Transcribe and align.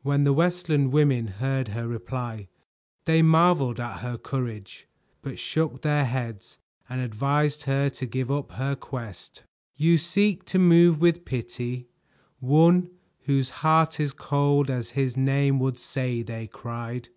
When 0.00 0.24
the 0.24 0.32
Westland 0.32 0.90
women 0.90 1.26
heard 1.26 1.68
her 1.68 1.86
reply, 1.86 2.48
they 3.04 3.20
marveled 3.20 3.78
at 3.78 3.98
her 3.98 4.16
courage, 4.16 4.88
but 5.20 5.38
shook 5.38 5.82
their 5.82 6.06
heads 6.06 6.58
and 6.88 7.02
advised 7.02 7.64
her 7.64 7.90
to 7.90 8.06
give 8.06 8.30
up 8.30 8.52
her 8.52 8.74
quest. 8.74 9.42
"You 9.76 9.98
seek 9.98 10.46
to 10.46 10.58
move 10.58 10.98
with 10.98 11.26
pity 11.26 11.88
one 12.38 12.88
whose 13.24 13.50
heart 13.60 14.00
is 14.00 14.14
cold 14.14 14.70
as 14.70 14.92
his 14.96 15.14
name 15.18 15.58
would 15.60 15.78
say!" 15.78 16.22
they 16.22 16.46
cried. 16.46 17.10